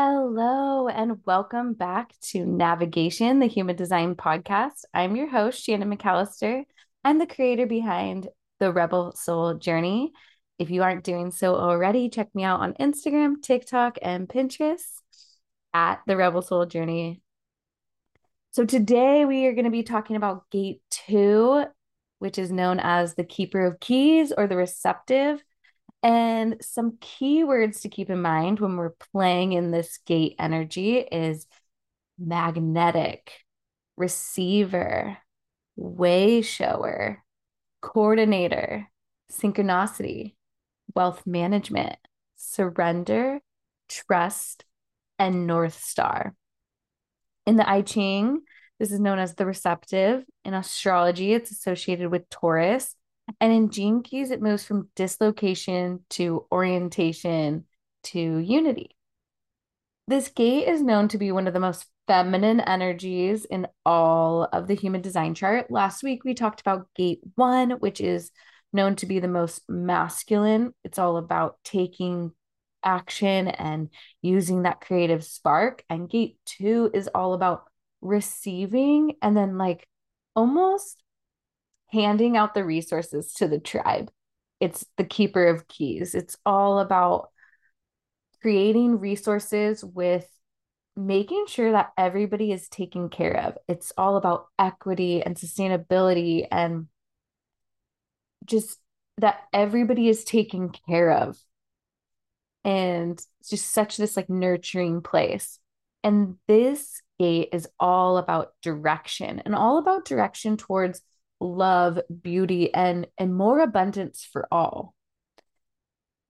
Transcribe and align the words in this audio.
Hello, 0.00 0.86
and 0.86 1.18
welcome 1.26 1.72
back 1.72 2.12
to 2.20 2.46
Navigation, 2.46 3.40
the 3.40 3.48
Human 3.48 3.74
Design 3.74 4.14
Podcast. 4.14 4.84
I'm 4.94 5.16
your 5.16 5.26
host, 5.26 5.64
Shannon 5.64 5.92
McAllister. 5.92 6.62
I'm 7.02 7.18
the 7.18 7.26
creator 7.26 7.66
behind 7.66 8.28
the 8.60 8.72
Rebel 8.72 9.10
Soul 9.16 9.54
Journey. 9.54 10.12
If 10.56 10.70
you 10.70 10.84
aren't 10.84 11.02
doing 11.02 11.32
so 11.32 11.56
already, 11.56 12.10
check 12.10 12.32
me 12.32 12.44
out 12.44 12.60
on 12.60 12.74
Instagram, 12.74 13.42
TikTok, 13.42 13.98
and 14.00 14.28
Pinterest 14.28 14.84
at 15.74 16.00
the 16.06 16.16
Rebel 16.16 16.42
Soul 16.42 16.66
Journey. 16.66 17.20
So, 18.52 18.64
today 18.64 19.24
we 19.24 19.46
are 19.46 19.52
going 19.52 19.64
to 19.64 19.70
be 19.72 19.82
talking 19.82 20.14
about 20.14 20.48
gate 20.52 20.80
two, 20.90 21.64
which 22.20 22.38
is 22.38 22.52
known 22.52 22.78
as 22.78 23.16
the 23.16 23.24
Keeper 23.24 23.66
of 23.66 23.80
Keys 23.80 24.30
or 24.30 24.46
the 24.46 24.56
Receptive. 24.56 25.42
And 26.02 26.56
some 26.60 26.92
keywords 26.92 27.82
to 27.82 27.88
keep 27.88 28.08
in 28.08 28.22
mind 28.22 28.60
when 28.60 28.76
we're 28.76 28.94
playing 29.12 29.52
in 29.52 29.70
this 29.70 29.98
gate 30.06 30.36
energy 30.38 30.98
is 30.98 31.46
magnetic, 32.18 33.32
receiver, 33.96 35.18
way 35.76 36.42
shower, 36.42 37.22
coordinator, 37.80 38.88
synchronicity, 39.32 40.34
wealth 40.94 41.26
management, 41.26 41.96
surrender, 42.36 43.40
trust, 43.88 44.64
and 45.18 45.46
North 45.46 45.82
Star. 45.82 46.34
In 47.46 47.56
the 47.56 47.68
I 47.68 47.82
Ching, 47.82 48.42
this 48.78 48.92
is 48.92 49.00
known 49.00 49.18
as 49.18 49.34
the 49.34 49.46
receptive. 49.46 50.24
In 50.44 50.54
astrology, 50.54 51.32
it's 51.32 51.50
associated 51.50 52.10
with 52.10 52.28
Taurus. 52.30 52.94
And 53.40 53.52
in 53.52 53.70
gene 53.70 54.02
keys, 54.02 54.30
it 54.30 54.42
moves 54.42 54.64
from 54.64 54.88
dislocation 54.96 56.04
to 56.10 56.46
orientation 56.50 57.66
to 58.04 58.18
unity. 58.38 58.96
This 60.06 60.28
gate 60.28 60.66
is 60.68 60.80
known 60.80 61.08
to 61.08 61.18
be 61.18 61.32
one 61.32 61.46
of 61.46 61.52
the 61.52 61.60
most 61.60 61.84
feminine 62.06 62.60
energies 62.60 63.44
in 63.44 63.66
all 63.84 64.44
of 64.44 64.66
the 64.66 64.74
human 64.74 65.02
design 65.02 65.34
chart. 65.34 65.70
Last 65.70 66.02
week, 66.02 66.24
we 66.24 66.32
talked 66.32 66.62
about 66.62 66.88
gate 66.94 67.20
one, 67.34 67.72
which 67.72 68.00
is 68.00 68.30
known 68.72 68.96
to 68.96 69.06
be 69.06 69.18
the 69.18 69.28
most 69.28 69.62
masculine. 69.68 70.72
It's 70.82 70.98
all 70.98 71.18
about 71.18 71.58
taking 71.64 72.32
action 72.82 73.48
and 73.48 73.90
using 74.22 74.62
that 74.62 74.80
creative 74.80 75.24
spark. 75.24 75.84
And 75.90 76.08
gate 76.08 76.38
two 76.46 76.90
is 76.94 77.08
all 77.14 77.34
about 77.34 77.64
receiving 78.00 79.16
and 79.20 79.36
then, 79.36 79.58
like, 79.58 79.86
almost 80.34 81.02
handing 81.90 82.36
out 82.36 82.54
the 82.54 82.64
resources 82.64 83.32
to 83.34 83.48
the 83.48 83.58
tribe. 83.58 84.10
It's 84.60 84.84
the 84.96 85.04
keeper 85.04 85.46
of 85.46 85.68
keys. 85.68 86.14
It's 86.14 86.36
all 86.44 86.80
about 86.80 87.30
creating 88.40 88.98
resources 88.98 89.84
with 89.84 90.28
making 90.96 91.46
sure 91.46 91.72
that 91.72 91.92
everybody 91.96 92.52
is 92.52 92.68
taken 92.68 93.08
care 93.08 93.36
of. 93.36 93.56
It's 93.68 93.92
all 93.96 94.16
about 94.16 94.46
equity 94.58 95.22
and 95.22 95.36
sustainability 95.36 96.46
and 96.50 96.88
just 98.44 98.78
that 99.18 99.40
everybody 99.52 100.08
is 100.08 100.24
taken 100.24 100.70
care 100.70 101.12
of. 101.12 101.38
And 102.64 103.20
just 103.48 103.72
such 103.72 103.96
this 103.96 104.16
like 104.16 104.28
nurturing 104.28 105.00
place. 105.00 105.58
And 106.04 106.36
this 106.46 107.00
gate 107.18 107.50
is 107.52 107.68
all 107.78 108.18
about 108.18 108.52
direction 108.62 109.40
and 109.44 109.54
all 109.54 109.78
about 109.78 110.04
direction 110.04 110.56
towards 110.56 111.00
love, 111.40 111.98
beauty, 112.22 112.72
and 112.72 113.06
and 113.16 113.34
more 113.34 113.60
abundance 113.60 114.26
for 114.30 114.46
all. 114.50 114.94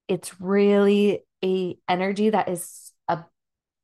It's 0.06 0.40
really 0.40 1.24
a 1.44 1.76
energy 1.88 2.30
that 2.30 2.48
is 2.48 2.92
a, 3.08 3.24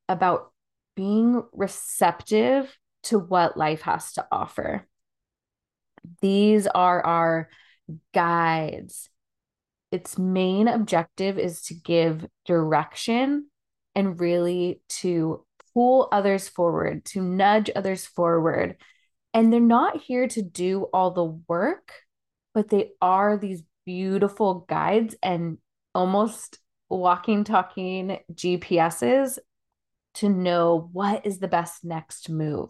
about 0.09 0.51
being 0.95 1.43
receptive 1.53 2.75
to 3.03 3.19
what 3.19 3.57
life 3.57 3.81
has 3.81 4.13
to 4.13 4.25
offer. 4.31 4.87
These 6.21 6.67
are 6.67 7.05
our 7.05 7.49
guides. 8.13 9.09
Its 9.91 10.17
main 10.17 10.67
objective 10.67 11.37
is 11.37 11.61
to 11.63 11.73
give 11.73 12.25
direction 12.45 13.47
and 13.93 14.19
really 14.19 14.81
to 14.89 15.45
pull 15.73 16.09
others 16.11 16.47
forward, 16.47 17.05
to 17.05 17.21
nudge 17.21 17.69
others 17.75 18.05
forward, 18.05 18.77
and 19.35 19.51
they're 19.51 19.59
not 19.59 20.01
here 20.01 20.29
to 20.29 20.41
do 20.41 20.83
all 20.93 21.11
the 21.11 21.25
work, 21.25 21.91
but 22.53 22.69
they 22.69 22.91
are 23.01 23.37
these 23.37 23.63
beautiful 23.85 24.65
guides 24.69 25.13
and 25.21 25.57
almost 25.93 26.57
walking, 26.87 27.43
talking 27.43 28.17
GPSs 28.33 29.37
to 30.15 30.29
know 30.29 30.89
what 30.93 31.25
is 31.25 31.39
the 31.39 31.49
best 31.49 31.83
next 31.83 32.29
move. 32.29 32.69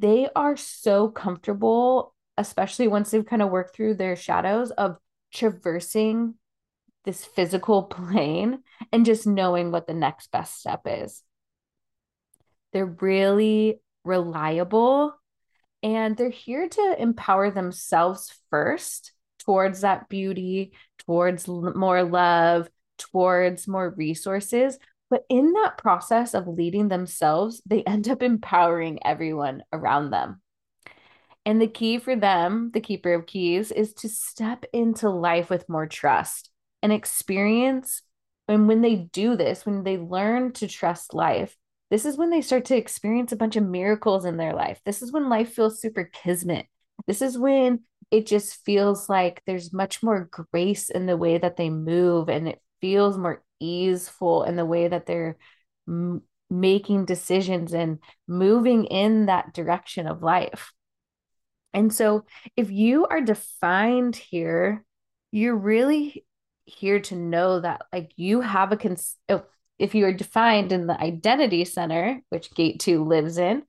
They 0.00 0.28
are 0.34 0.56
so 0.56 1.08
comfortable, 1.08 2.12
especially 2.36 2.88
once 2.88 3.12
they've 3.12 3.24
kind 3.24 3.40
of 3.40 3.50
worked 3.50 3.76
through 3.76 3.94
their 3.94 4.16
shadows 4.16 4.72
of 4.72 4.96
traversing 5.32 6.34
this 7.04 7.24
physical 7.24 7.82
plane 7.84 8.64
and 8.90 9.06
just 9.06 9.28
knowing 9.28 9.70
what 9.70 9.86
the 9.86 9.94
next 9.94 10.32
best 10.32 10.58
step 10.58 10.80
is. 10.86 11.22
They're 12.72 12.96
really 13.00 13.80
reliable 14.04 15.14
and 15.82 16.16
they're 16.16 16.30
here 16.30 16.68
to 16.68 16.96
empower 16.98 17.50
themselves 17.50 18.32
first 18.50 19.12
towards 19.44 19.80
that 19.80 20.08
beauty, 20.08 20.72
towards 20.98 21.48
more 21.48 22.02
love, 22.04 22.68
towards 22.98 23.66
more 23.66 23.90
resources. 23.90 24.78
But 25.10 25.24
in 25.28 25.52
that 25.52 25.78
process 25.78 26.34
of 26.34 26.46
leading 26.46 26.88
themselves, 26.88 27.60
they 27.66 27.82
end 27.86 28.08
up 28.08 28.22
empowering 28.22 29.00
everyone 29.04 29.62
around 29.72 30.10
them. 30.10 30.40
And 31.44 31.60
the 31.60 31.66
key 31.66 31.98
for 31.98 32.14
them, 32.14 32.70
the 32.72 32.80
keeper 32.80 33.14
of 33.14 33.26
keys, 33.26 33.72
is 33.72 33.94
to 33.94 34.08
step 34.08 34.64
into 34.72 35.10
life 35.10 35.50
with 35.50 35.68
more 35.68 35.88
trust 35.88 36.50
and 36.82 36.92
experience. 36.92 38.02
And 38.46 38.68
when 38.68 38.80
they 38.80 38.96
do 38.96 39.36
this, 39.36 39.66
when 39.66 39.82
they 39.82 39.98
learn 39.98 40.52
to 40.54 40.68
trust 40.68 41.14
life, 41.14 41.56
this 41.92 42.06
is 42.06 42.16
when 42.16 42.30
they 42.30 42.40
start 42.40 42.64
to 42.64 42.76
experience 42.76 43.32
a 43.32 43.36
bunch 43.36 43.54
of 43.54 43.64
miracles 43.64 44.24
in 44.24 44.38
their 44.38 44.54
life. 44.54 44.80
This 44.86 45.02
is 45.02 45.12
when 45.12 45.28
life 45.28 45.52
feels 45.52 45.78
super 45.78 46.04
kismet. 46.04 46.64
This 47.06 47.20
is 47.20 47.36
when 47.36 47.80
it 48.10 48.26
just 48.26 48.64
feels 48.64 49.10
like 49.10 49.42
there's 49.44 49.74
much 49.74 50.02
more 50.02 50.30
grace 50.50 50.88
in 50.88 51.04
the 51.04 51.18
way 51.18 51.36
that 51.36 51.58
they 51.58 51.68
move 51.68 52.30
and 52.30 52.48
it 52.48 52.62
feels 52.80 53.18
more 53.18 53.44
easeful 53.60 54.44
in 54.44 54.56
the 54.56 54.64
way 54.64 54.88
that 54.88 55.04
they're 55.04 55.36
m- 55.86 56.22
making 56.48 57.04
decisions 57.04 57.74
and 57.74 57.98
moving 58.26 58.86
in 58.86 59.26
that 59.26 59.52
direction 59.52 60.06
of 60.06 60.22
life. 60.22 60.72
And 61.74 61.92
so, 61.92 62.24
if 62.56 62.70
you 62.70 63.06
are 63.06 63.20
defined 63.20 64.16
here, 64.16 64.82
you're 65.30 65.56
really 65.56 66.24
here 66.64 67.00
to 67.00 67.16
know 67.16 67.60
that 67.60 67.82
like 67.92 68.12
you 68.16 68.40
have 68.40 68.72
a 68.72 68.78
cons- 68.78 69.18
oh, 69.28 69.44
if 69.78 69.94
you 69.94 70.06
are 70.06 70.12
defined 70.12 70.72
in 70.72 70.86
the 70.86 71.00
identity 71.00 71.64
center, 71.64 72.20
which 72.28 72.54
gate 72.54 72.80
two 72.80 73.04
lives 73.04 73.38
in, 73.38 73.62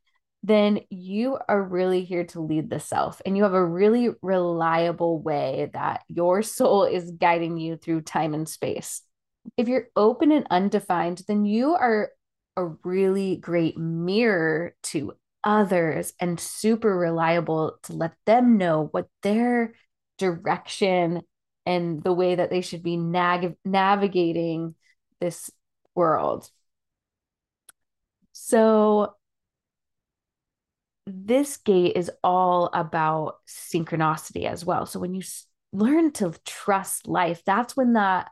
then 0.44 0.82
you 0.90 1.38
are 1.48 1.62
really 1.62 2.04
here 2.04 2.26
to 2.26 2.42
lead 2.42 2.70
the 2.70 2.80
self. 2.80 3.22
And 3.26 3.38
you 3.38 3.44
have 3.44 3.54
a 3.54 3.66
really 3.66 4.10
reliable 4.22 5.22
way 5.22 5.70
that 5.74 6.02
your 6.10 6.42
soul 6.42 6.84
is 6.84 7.12
guiding 7.12 7.58
you 7.58 7.78
through 7.78 8.02
time 8.02 8.34
and 8.34 8.48
space. 8.48 9.02
If 9.58 9.68
you're 9.68 9.88
open 9.96 10.32
and 10.32 10.46
undefined, 10.50 11.24
then 11.28 11.46
you 11.46 11.74
are 11.76 12.10
a 12.58 12.66
really 12.84 13.38
great 13.38 13.78
mirror 13.78 14.76
to 14.84 15.14
others 15.44 16.14
and 16.20 16.40
super 16.40 16.96
reliable 16.96 17.78
to 17.84 17.94
let 17.94 18.14
them 18.26 18.58
know 18.58 18.90
what 18.92 19.08
their 19.22 19.74
direction 20.18 21.22
and 21.66 22.04
the 22.04 22.14
way 22.14 22.36
that 22.36 22.50
they 22.50 22.62
should 22.62 22.84
be 22.84 22.98
nag- 22.98 23.56
navigating 23.66 24.76
this 25.20 25.50
world. 25.96 26.50
So 28.32 29.16
this 31.06 31.58
gate 31.58 31.96
is 31.96 32.12
all 32.24 32.70
about 32.74 33.38
synchronicity 33.48 34.46
as 34.46 34.66
well. 34.66 34.86
So 34.86 35.00
when 35.00 35.14
you 35.14 35.22
learn 35.72 36.12
to 36.14 36.34
trust 36.46 37.08
life, 37.08 37.42
that's 37.46 37.76
when 37.76 37.94
that 37.94 38.30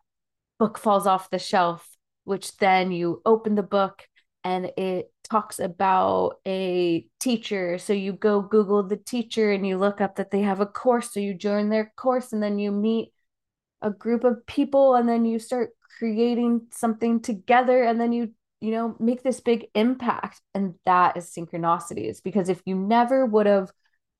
book 0.57 0.77
falls 0.77 1.07
off 1.07 1.29
the 1.29 1.39
shelf, 1.39 1.87
which 2.23 2.57
then 2.57 2.91
you 2.91 3.21
open 3.25 3.55
the 3.55 3.63
book 3.63 4.07
and 4.43 4.71
it 4.77 5.11
talks 5.29 5.59
about 5.59 6.37
a 6.47 7.07
teacher. 7.19 7.77
So 7.77 7.93
you 7.93 8.13
go 8.13 8.41
Google 8.41 8.83
the 8.83 8.97
teacher 8.97 9.51
and 9.51 9.67
you 9.67 9.77
look 9.77 10.01
up 10.01 10.15
that 10.15 10.31
they 10.31 10.41
have 10.41 10.59
a 10.59 10.65
course. 10.65 11.13
So 11.13 11.19
you 11.19 11.33
join 11.33 11.69
their 11.69 11.91
course 11.95 12.33
and 12.33 12.41
then 12.41 12.57
you 12.57 12.71
meet 12.71 13.11
a 13.81 13.91
group 13.91 14.23
of 14.23 14.45
people 14.45 14.95
and 14.95 15.07
then 15.07 15.25
you 15.25 15.39
start 15.39 15.71
creating 16.01 16.67
something 16.71 17.21
together 17.21 17.83
and 17.83 18.01
then 18.01 18.11
you 18.11 18.31
you 18.59 18.71
know 18.71 18.95
make 18.99 19.21
this 19.21 19.39
big 19.39 19.67
impact 19.75 20.41
and 20.55 20.73
that 20.85 21.15
is 21.15 21.25
synchronicities 21.25 22.23
because 22.23 22.49
if 22.49 22.61
you 22.65 22.75
never 22.75 23.25
would 23.25 23.45
have 23.45 23.71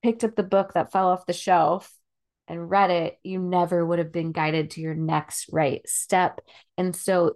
picked 0.04 0.24
up 0.24 0.36
the 0.36 0.44
book 0.44 0.74
that 0.74 0.92
fell 0.92 1.08
off 1.08 1.26
the 1.26 1.34
shelf 1.34 1.92
and 2.48 2.70
read 2.70 2.92
it 2.92 3.18
you 3.24 3.40
never 3.40 3.84
would 3.84 3.98
have 3.98 4.12
been 4.12 4.32
guided 4.32 4.70
to 4.70 4.82
your 4.82 4.94
next 4.94 5.48
right 5.52 5.82
step 5.88 6.40
and 6.78 6.96
so 6.96 7.34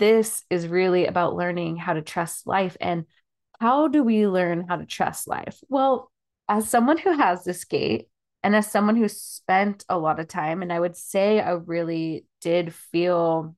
this 0.00 0.44
is 0.50 0.66
really 0.66 1.06
about 1.06 1.36
learning 1.36 1.76
how 1.76 1.92
to 1.92 2.02
trust 2.02 2.46
life. 2.46 2.76
And 2.80 3.04
how 3.60 3.86
do 3.86 4.02
we 4.02 4.26
learn 4.26 4.66
how 4.66 4.76
to 4.76 4.86
trust 4.86 5.28
life? 5.28 5.60
Well, 5.68 6.10
as 6.48 6.68
someone 6.68 6.98
who 6.98 7.12
has 7.16 7.44
this 7.44 7.64
gate, 7.64 8.08
and 8.42 8.56
as 8.56 8.70
someone 8.70 8.96
who 8.96 9.06
spent 9.06 9.84
a 9.90 9.98
lot 9.98 10.18
of 10.18 10.26
time, 10.26 10.62
and 10.62 10.72
I 10.72 10.80
would 10.80 10.96
say 10.96 11.38
I 11.38 11.50
really 11.50 12.24
did 12.40 12.72
feel 12.72 13.54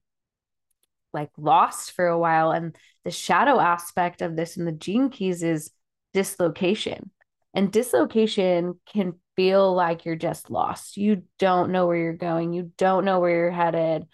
like 1.12 1.30
lost 1.36 1.92
for 1.92 2.06
a 2.06 2.18
while. 2.18 2.50
And 2.50 2.76
the 3.04 3.10
shadow 3.10 3.60
aspect 3.60 4.22
of 4.22 4.36
this 4.36 4.56
in 4.56 4.64
the 4.64 4.72
gene 4.72 5.10
keys 5.10 5.42
is 5.42 5.70
dislocation. 6.12 7.10
And 7.54 7.72
dislocation 7.72 8.80
can 8.86 9.14
feel 9.36 9.74
like 9.74 10.04
you're 10.04 10.16
just 10.16 10.50
lost. 10.50 10.96
You 10.96 11.24
don't 11.38 11.70
know 11.70 11.86
where 11.86 11.96
you're 11.96 12.12
going. 12.12 12.52
You 12.52 12.72
don't 12.78 13.04
know 13.04 13.20
where 13.20 13.30
you're 13.30 13.50
headed. 13.50 14.06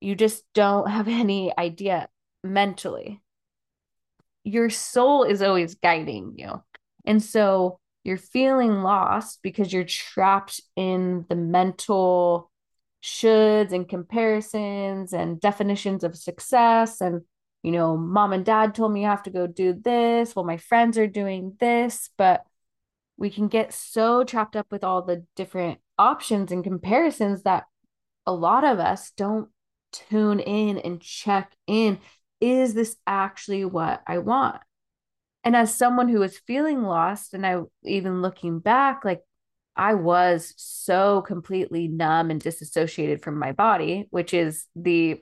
You 0.00 0.14
just 0.14 0.44
don't 0.54 0.88
have 0.88 1.08
any 1.08 1.56
idea 1.56 2.08
mentally. 2.42 3.20
Your 4.44 4.70
soul 4.70 5.24
is 5.24 5.42
always 5.42 5.76
guiding 5.76 6.34
you. 6.36 6.62
And 7.04 7.22
so 7.22 7.78
you're 8.04 8.16
feeling 8.16 8.82
lost 8.82 9.40
because 9.42 9.72
you're 9.72 9.84
trapped 9.84 10.60
in 10.76 11.24
the 11.28 11.36
mental 11.36 12.50
shoulds 13.02 13.72
and 13.72 13.88
comparisons 13.88 15.12
and 15.12 15.40
definitions 15.40 16.04
of 16.04 16.16
success 16.16 17.00
and 17.00 17.22
you 17.62 17.72
know 17.72 17.96
mom 17.96 18.32
and 18.32 18.44
dad 18.44 18.74
told 18.74 18.92
me 18.92 19.02
you 19.02 19.06
have 19.06 19.22
to 19.24 19.30
go 19.30 19.46
do 19.46 19.72
this. 19.72 20.34
Well 20.36 20.44
my 20.44 20.56
friends 20.56 20.96
are 20.98 21.06
doing 21.06 21.56
this 21.58 22.10
but 22.16 22.44
we 23.16 23.30
can 23.30 23.48
get 23.48 23.72
so 23.72 24.24
trapped 24.24 24.56
up 24.56 24.66
with 24.70 24.84
all 24.84 25.02
the 25.02 25.24
different 25.36 25.78
options 25.98 26.50
and 26.52 26.64
comparisons 26.64 27.42
that 27.42 27.64
a 28.26 28.32
lot 28.32 28.64
of 28.64 28.78
us 28.78 29.12
don't 29.16 29.48
tune 29.92 30.40
in 30.40 30.78
and 30.78 31.00
check 31.00 31.52
in. 31.66 31.98
Is 32.40 32.74
this 32.74 32.96
actually 33.06 33.64
what 33.64 34.02
i 34.06 34.18
want? 34.18 34.60
And 35.44 35.56
as 35.56 35.74
someone 35.74 36.08
who 36.08 36.20
was 36.20 36.38
feeling 36.38 36.82
lost 36.82 37.34
and 37.34 37.44
i 37.46 37.60
even 37.84 38.22
looking 38.22 38.60
back 38.60 39.04
like 39.04 39.22
i 39.76 39.94
was 39.94 40.54
so 40.56 41.22
completely 41.22 41.88
numb 41.88 42.30
and 42.30 42.40
disassociated 42.40 43.22
from 43.22 43.38
my 43.38 43.52
body 43.52 44.06
which 44.10 44.34
is 44.34 44.66
the 44.76 45.20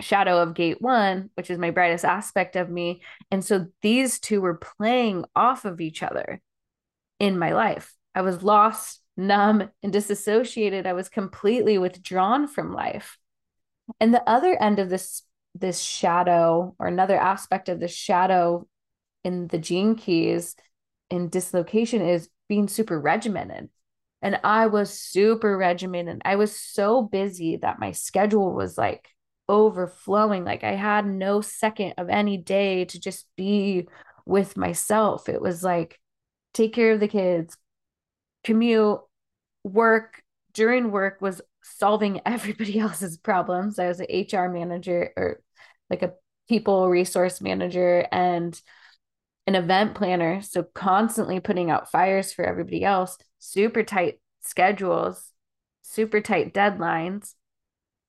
shadow 0.00 0.42
of 0.42 0.54
gate 0.54 0.80
one 0.80 1.30
which 1.34 1.50
is 1.50 1.58
my 1.58 1.70
brightest 1.70 2.04
aspect 2.04 2.56
of 2.56 2.70
me. 2.70 3.02
And 3.30 3.44
so 3.44 3.66
these 3.82 4.18
two 4.18 4.40
were 4.40 4.56
playing 4.56 5.24
off 5.34 5.64
of 5.64 5.80
each 5.80 6.02
other 6.02 6.40
in 7.18 7.38
my 7.38 7.52
life. 7.52 7.94
I 8.14 8.22
was 8.22 8.42
lost 8.42 9.00
numb 9.16 9.70
and 9.82 9.92
disassociated. 9.92 10.86
I 10.86 10.92
was 10.92 11.08
completely 11.08 11.78
withdrawn 11.78 12.46
from 12.46 12.72
life. 12.72 13.16
And 14.00 14.12
the 14.12 14.28
other 14.28 14.60
end 14.60 14.78
of 14.78 14.90
this 14.90 15.22
this 15.54 15.80
shadow 15.80 16.74
or 16.78 16.86
another 16.86 17.16
aspect 17.16 17.70
of 17.70 17.80
the 17.80 17.88
shadow 17.88 18.66
in 19.24 19.46
the 19.46 19.56
gene 19.56 19.94
keys 19.94 20.54
in 21.08 21.30
dislocation 21.30 22.02
is 22.02 22.28
being 22.48 22.68
super 22.68 22.98
regimented. 23.00 23.68
And 24.22 24.40
I 24.42 24.66
was 24.66 24.90
super 24.90 25.56
regimented. 25.56 26.22
I 26.24 26.36
was 26.36 26.54
so 26.54 27.02
busy 27.02 27.56
that 27.58 27.78
my 27.78 27.92
schedule 27.92 28.52
was 28.54 28.78
like 28.78 29.08
overflowing. 29.48 30.44
Like 30.44 30.64
I 30.64 30.72
had 30.72 31.06
no 31.06 31.40
second 31.40 31.94
of 31.98 32.08
any 32.08 32.36
day 32.36 32.84
to 32.86 33.00
just 33.00 33.26
be 33.36 33.88
with 34.24 34.56
myself. 34.56 35.28
It 35.28 35.40
was 35.40 35.62
like 35.62 36.00
take 36.54 36.72
care 36.72 36.92
of 36.92 37.00
the 37.00 37.08
kids, 37.08 37.56
commute, 38.44 39.00
work. 39.62 40.22
During 40.52 40.90
work 40.90 41.20
was 41.20 41.42
solving 41.62 42.22
everybody 42.26 42.78
else's 42.78 43.16
problems. 43.18 43.78
I 43.78 43.88
was 43.88 44.00
an 44.00 44.06
HR 44.10 44.48
manager 44.48 45.12
or 45.16 45.42
like 45.90 46.02
a 46.02 46.14
people 46.48 46.88
resource 46.88 47.40
manager 47.40 48.06
and 48.10 48.60
an 49.46 49.54
event 49.54 49.94
planner. 49.94 50.42
So 50.42 50.62
constantly 50.62 51.40
putting 51.40 51.70
out 51.70 51.90
fires 51.90 52.32
for 52.32 52.44
everybody 52.44 52.84
else, 52.84 53.16
super 53.38 53.82
tight 53.82 54.20
schedules, 54.40 55.32
super 55.82 56.20
tight 56.20 56.52
deadlines. 56.52 57.34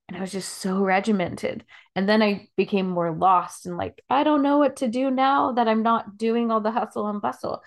And 0.08 0.18
I 0.18 0.22
was 0.22 0.32
just 0.32 0.54
so 0.60 0.80
regimented. 0.80 1.66
And 1.96 2.08
then 2.08 2.22
I 2.22 2.48
became 2.56 2.88
more 2.88 3.12
lost 3.12 3.66
and 3.66 3.78
like, 3.78 4.02
I 4.10 4.24
don't 4.24 4.42
know 4.42 4.58
what 4.58 4.78
to 4.78 4.88
do 4.88 5.12
now 5.12 5.52
that 5.54 5.68
I'm 5.68 5.84
not 5.84 6.18
doing 6.18 6.50
all 6.50 6.62
the 6.62 6.72
hustle 6.72 7.08
and 7.08 7.22
bustle. 7.22 7.62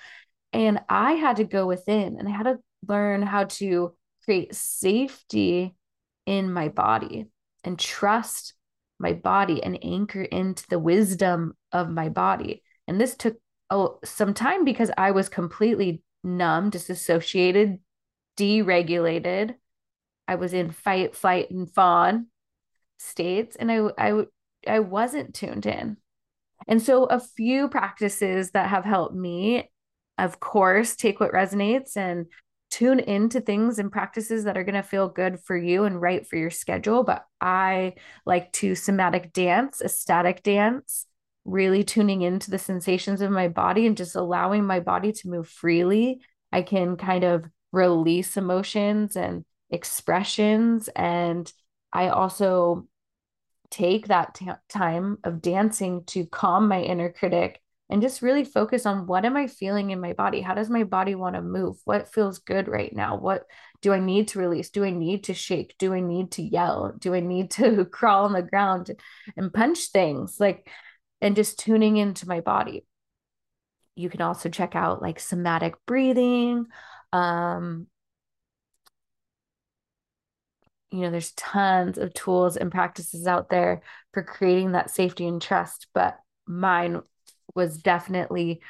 And 0.52 0.81
I 0.88 1.12
had 1.12 1.37
to 1.37 1.44
go 1.44 1.67
within 1.67 2.19
and 2.19 2.26
I 2.26 2.32
had 2.32 2.44
to 2.44 2.58
learn 2.88 3.22
how 3.22 3.44
to 3.44 3.94
create 4.25 4.55
safety 4.55 5.75
in 6.26 6.52
my 6.52 6.69
body 6.69 7.26
and 7.64 7.78
trust 7.78 8.55
my 8.99 9.12
body 9.12 9.62
and 9.62 9.78
anchor 9.82 10.22
into 10.22 10.64
the 10.69 10.78
wisdom 10.78 11.55
of 11.72 11.90
my 11.90 12.08
body. 12.08 12.62
And 12.87 13.00
this 13.00 13.17
took 13.17 13.37
oh, 13.70 13.99
some 14.05 14.34
time 14.34 14.64
because 14.64 14.90
I 14.96 15.12
was 15.12 15.28
completely 15.28 16.02
numb, 16.22 16.70
disassociated, 16.70 17.78
deregulated. 18.37 19.55
I 20.28 20.37
was 20.37 20.52
in 20.52 20.70
fight, 20.70 21.14
flight, 21.14 21.50
and 21.50 21.70
fawn 21.70 22.26
states, 22.99 23.56
and 23.56 23.70
I 23.70 23.90
I 23.99 24.25
I 24.67 24.78
wasn't 24.81 25.34
tuned 25.34 25.67
in. 25.67 25.96
And 26.69 26.82
so 26.82 27.05
a 27.05 27.20
few 27.20 27.69
practices 27.69 28.50
that 28.52 28.69
have 28.69 28.84
helped 28.84 29.14
me, 29.14 29.70
of 30.19 30.40
course, 30.40 30.94
take 30.94 31.20
what 31.20 31.32
resonates 31.32 31.96
and 31.96 32.26
tune 32.70 33.00
into 33.00 33.40
things 33.40 33.78
and 33.78 33.90
practices 33.90 34.44
that 34.44 34.56
are 34.56 34.62
going 34.62 34.75
to 34.75 34.82
feel 34.82 35.08
good 35.08 35.40
for 35.40 35.56
you 35.56 35.84
and 35.84 36.00
right 36.00 36.26
for 36.26 36.37
your 36.37 36.50
schedule. 36.50 37.02
But 37.02 37.25
I 37.40 37.94
like 38.25 38.52
to 38.55 38.75
somatic 38.75 39.32
dance, 39.32 39.82
ecstatic 39.82 40.43
dance, 40.43 41.06
really 41.44 41.84
tuning 41.84 42.22
into 42.22 42.50
the 42.50 42.58
sensations 42.58 43.20
of 43.20 43.31
my 43.31 43.48
body 43.48 43.87
and 43.87 43.96
just 43.96 44.16
allowing 44.16 44.64
my 44.64 44.81
body 44.81 45.12
to 45.12 45.28
move 45.28 45.48
freely. 45.48 46.20
I 46.52 46.62
can 46.62 46.96
kind 46.96 47.25
of 47.25 47.44
release 47.72 48.37
emotions 48.37 49.16
and 49.16 49.44
expressions. 49.70 50.88
And 50.88 51.50
I 51.92 52.08
also 52.08 52.87
take 53.70 54.08
that 54.08 54.34
t- 54.34 54.50
time 54.69 55.19
of 55.25 55.40
dancing 55.40 56.04
to 56.04 56.26
calm 56.26 56.69
my 56.69 56.82
inner 56.82 57.12
critic 57.12 57.60
and 57.88 58.02
just 58.02 58.22
really 58.22 58.44
focus 58.44 58.86
on 58.86 59.06
what 59.06 59.25
am 59.25 59.36
I 59.36 59.48
feeling 59.48 59.90
in 59.90 60.00
my 60.00 60.12
body? 60.12 60.40
How 60.40 60.54
does 60.54 60.70
my 60.70 60.84
body 60.84 61.16
want 61.16 61.34
to 61.34 61.43
move? 61.43 61.76
What 61.84 62.12
feels 62.12 62.38
good 62.38 62.69
right 62.69 62.94
now? 62.94 63.16
What 63.16 63.44
do 63.82 63.93
I 63.93 63.98
need 63.98 64.28
to 64.28 64.38
release? 64.38 64.70
Do 64.70 64.84
I 64.84 64.90
need 64.90 65.25
to 65.25 65.34
shake? 65.34 65.75
Do 65.78 65.93
I 65.93 66.00
need 66.00 66.32
to 66.32 66.43
yell? 66.43 66.94
Do 66.96 67.14
I 67.14 67.20
need 67.20 67.50
to 67.52 67.84
crawl 67.93 68.26
on 68.26 68.32
the 68.32 68.43
ground 68.43 68.93
and 69.36 69.52
punch 69.52 69.90
things? 69.90 70.38
Like, 70.38 70.69
and 71.20 71.36
just 71.36 71.58
tuning 71.58 71.96
into 71.96 72.29
my 72.29 72.41
body. 72.41 72.84
You 73.94 74.08
can 74.08 74.20
also 74.22 74.48
check 74.48 74.74
out 74.74 75.03
like 75.03 75.20
somatic 75.20 75.74
breathing. 75.86 76.67
Um, 77.12 77.86
you 80.91 81.00
know, 81.00 81.10
there's 81.10 81.32
tons 81.32 81.98
of 81.98 82.12
tools 82.15 82.56
and 82.56 82.70
practices 82.70 83.27
out 83.27 83.48
there 83.48 83.82
for 84.12 84.22
creating 84.22 84.72
that 84.72 84.91
safety 84.91 85.27
and 85.27 85.41
trust, 85.41 85.86
but 85.94 86.19
mine 86.46 87.00
was 87.55 87.79
definitely 87.79 88.60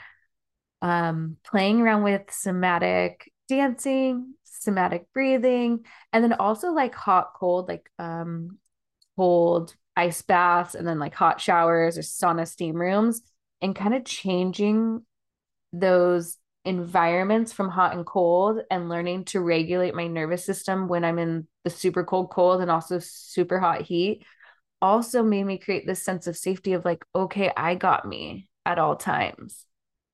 um, 0.83 1.37
playing 1.45 1.81
around 1.81 2.03
with 2.03 2.23
somatic 2.31 3.31
dancing, 3.49 4.35
somatic 4.45 5.07
breathing, 5.15 5.85
and 6.13 6.23
then 6.23 6.35
also 6.35 6.73
like 6.73 6.95
hot, 6.95 7.33
cold, 7.35 7.69
like 7.69 7.91
um, 7.99 8.59
cold 9.17 9.75
ice 10.01 10.23
baths 10.23 10.75
and 10.75 10.87
then 10.87 10.99
like 10.99 11.15
hot 11.15 11.41
showers 11.41 11.99
or 11.99 12.01
sauna 12.01 12.49
steam 12.49 12.77
rooms 12.77 13.21
and 13.61 13.77
kind 13.77 13.95
of 13.95 14.05
changing 14.05 15.05
those 15.73 16.39
environments 16.65 17.53
from 17.53 17.69
hot 17.69 17.95
and 17.95 18.07
cold 18.07 18.61
and 18.71 18.89
learning 18.89 19.25
to 19.25 19.41
regulate 19.41 19.95
my 19.95 20.07
nervous 20.07 20.45
system 20.45 20.89
when 20.89 21.05
I'm 21.05 21.19
in 21.19 21.47
the 21.65 21.71
super 21.71 22.05
cold 22.05 22.31
cold 22.31 22.63
and 22.63 22.71
also 22.71 22.99
super 22.99 23.59
hot 23.59 23.83
heat 23.83 24.25
also 24.83 25.23
made 25.23 25.45
me 25.45 25.59
create 25.59 25.87
this 25.87 26.03
sense 26.03 26.27
of 26.27 26.37
safety 26.37 26.73
of 26.73 26.85
like 26.85 27.05
okay 27.15 27.51
I 27.55 27.75
got 27.75 28.07
me 28.07 28.49
at 28.65 28.79
all 28.79 28.97
times. 28.97 29.67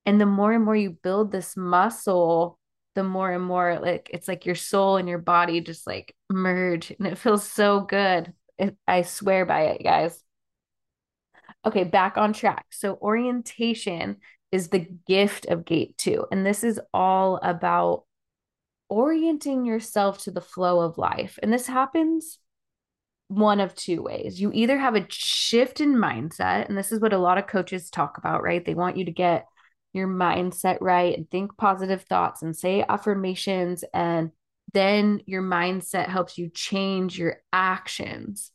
And 0.05 0.21
the 0.21 0.27
more 0.27 0.53
and 0.53 0.65
more 0.65 0.77
you 0.77 0.91
build 0.91 1.31
this 1.31 1.57
muscle 1.57 2.59
the 2.97 3.05
more 3.05 3.31
and 3.31 3.45
more 3.45 3.79
like 3.79 4.11
it's 4.13 4.27
like 4.27 4.47
your 4.47 4.55
soul 4.55 4.97
and 4.97 5.09
your 5.09 5.19
body 5.19 5.61
just 5.61 5.87
like 5.87 6.17
merge 6.31 6.91
and 6.91 7.07
it 7.07 7.19
feels 7.19 7.49
so 7.49 7.83
good 7.83 8.33
I 8.87 9.03
swear 9.03 9.45
by 9.47 9.63
it, 9.63 9.83
guys. 9.83 10.23
Okay, 11.65 11.85
back 11.85 12.17
on 12.17 12.33
track. 12.33 12.67
So, 12.71 12.99
orientation 13.01 14.19
is 14.53 14.69
the 14.69 14.87
gift 15.07 15.47
of 15.47 15.65
gate 15.65 15.97
two. 15.99 16.27
And 16.31 16.47
this 16.47 16.63
is 16.65 16.81
all 16.95 17.39
about 17.43 18.05
orienting 18.89 19.65
yourself 19.65 20.19
to 20.19 20.31
the 20.31 20.41
flow 20.41 20.81
of 20.81 20.99
life. 20.99 21.39
And 21.43 21.53
this 21.53 21.67
happens 21.67 22.39
one 23.29 23.59
of 23.61 23.75
two 23.75 24.03
ways. 24.03 24.41
You 24.41 24.53
either 24.55 24.79
have 24.79 24.95
a 24.95 25.07
shift 25.09 25.81
in 25.81 25.97
mindset, 25.97 26.69
and 26.69 26.79
this 26.79 26.93
is 26.93 27.01
what 27.01 27.13
a 27.13 27.19
lot 27.19 27.39
of 27.39 27.47
coaches 27.47 27.91
talk 27.91 28.19
about, 28.19 28.43
right? 28.43 28.65
They 28.65 28.75
want 28.75 28.97
you 28.97 29.05
to 29.07 29.13
get 29.13 29.47
your 29.93 30.07
mindset 30.07 30.79
right 30.81 31.17
and 31.17 31.29
think 31.29 31.57
positive 31.57 32.03
thoughts 32.03 32.43
and 32.43 32.55
say 32.55 32.85
affirmations 32.89 33.83
and 33.93 34.31
then 34.73 35.21
your 35.27 35.43
mindset 35.43 36.09
helps 36.09 36.39
you 36.39 36.51
change 36.51 37.19
your 37.19 37.43
actions. 37.53 38.51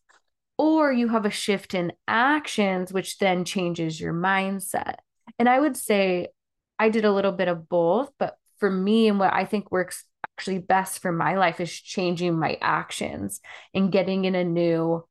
or 0.57 0.91
you 0.93 1.07
have 1.09 1.25
a 1.25 1.31
shift 1.31 1.73
in 1.73 1.91
actions, 2.07 2.93
which 2.93 3.17
then 3.17 3.45
changes 3.45 3.99
your 3.99 4.13
mindset. 4.13 4.95
And 5.39 5.49
I 5.49 5.59
would 5.59 5.75
say 5.75 6.27
I 6.77 6.89
did 6.89 7.05
a 7.05 7.11
little 7.11 7.31
bit 7.31 7.47
of 7.47 7.67
both, 7.69 8.11
but 8.19 8.37
for 8.59 8.69
me, 8.69 9.07
and 9.07 9.19
what 9.19 9.33
I 9.33 9.45
think 9.45 9.71
works 9.71 10.05
actually 10.37 10.59
best 10.59 11.01
for 11.01 11.11
my 11.11 11.35
life 11.35 11.59
is 11.59 11.71
changing 11.71 12.37
my 12.37 12.57
actions 12.61 13.41
and 13.73 13.91
getting 13.91 14.25
in 14.25 14.35
a 14.35 14.43
new 14.43 15.03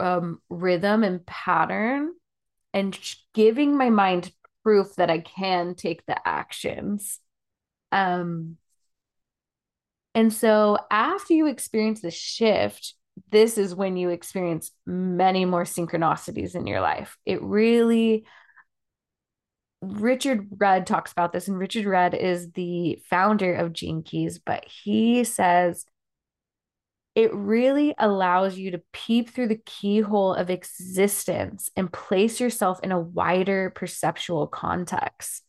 um, 0.00 0.40
rhythm 0.50 1.04
and 1.04 1.24
pattern 1.26 2.12
and 2.74 2.98
giving 3.34 3.76
my 3.76 3.90
mind 3.90 4.32
proof 4.62 4.94
that 4.96 5.10
I 5.10 5.20
can 5.20 5.74
take 5.74 6.04
the 6.06 6.16
actions. 6.26 7.18
Um, 7.92 8.56
and 10.14 10.32
so 10.32 10.78
after 10.90 11.34
you 11.34 11.46
experience 11.46 12.00
the 12.02 12.10
shift, 12.10 12.94
this 13.30 13.58
is 13.58 13.74
when 13.74 13.96
you 13.96 14.10
experience 14.10 14.72
many 14.86 15.44
more 15.44 15.64
synchronicities 15.64 16.54
in 16.54 16.66
your 16.66 16.80
life. 16.80 17.16
It 17.26 17.42
really, 17.42 18.24
Richard 19.80 20.48
Rudd 20.58 20.86
talks 20.86 21.12
about 21.12 21.32
this, 21.32 21.48
and 21.48 21.58
Richard 21.58 21.86
Rudd 21.86 22.14
is 22.14 22.52
the 22.52 23.00
founder 23.08 23.54
of 23.54 23.72
Gene 23.72 24.02
Keys, 24.02 24.38
but 24.38 24.64
he 24.64 25.24
says 25.24 25.84
it 27.14 27.34
really 27.34 27.94
allows 27.98 28.56
you 28.56 28.70
to 28.70 28.82
peep 28.92 29.30
through 29.30 29.48
the 29.48 29.60
keyhole 29.66 30.34
of 30.34 30.48
existence 30.48 31.70
and 31.76 31.92
place 31.92 32.40
yourself 32.40 32.80
in 32.82 32.90
a 32.90 33.00
wider 33.00 33.70
perceptual 33.70 34.46
context. 34.46 35.42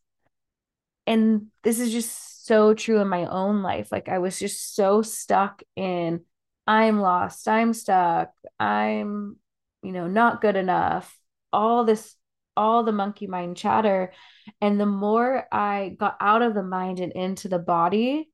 And 1.05 1.47
this 1.63 1.79
is 1.79 1.91
just 1.91 2.45
so 2.45 2.73
true 2.73 2.99
in 2.99 3.07
my 3.07 3.25
own 3.25 3.61
life. 3.61 3.91
Like 3.91 4.09
I 4.09 4.19
was 4.19 4.39
just 4.39 4.75
so 4.75 5.01
stuck 5.01 5.63
in 5.75 6.21
I'm 6.65 6.99
lost, 7.01 7.47
I'm 7.47 7.73
stuck, 7.73 8.31
I'm, 8.59 9.37
you 9.81 9.91
know, 9.91 10.07
not 10.07 10.41
good 10.41 10.55
enough, 10.55 11.17
all 11.51 11.83
this, 11.83 12.15
all 12.55 12.83
the 12.83 12.93
monkey 12.93 13.27
mind 13.27 13.57
chatter. 13.57 14.13
And 14.61 14.79
the 14.79 14.85
more 14.85 15.45
I 15.51 15.95
got 15.99 16.15
out 16.21 16.41
of 16.41 16.53
the 16.53 16.63
mind 16.63 16.99
and 16.99 17.11
into 17.11 17.49
the 17.49 17.59
body 17.59 18.29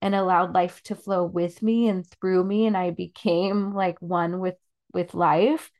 and 0.00 0.14
allowed 0.14 0.54
life 0.54 0.82
to 0.84 0.94
flow 0.94 1.24
with 1.24 1.62
me 1.62 1.88
and 1.88 2.06
through 2.06 2.44
me, 2.44 2.66
and 2.66 2.76
I 2.76 2.90
became 2.90 3.74
like 3.74 4.00
one 4.00 4.38
with 4.38 4.56
with 4.94 5.12
life, 5.12 5.70